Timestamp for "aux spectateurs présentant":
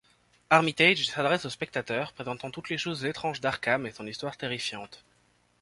1.45-2.49